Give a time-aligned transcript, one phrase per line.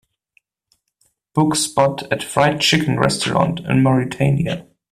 [1.35, 4.65] Book spot at Fried chicken restaurant in Mauritania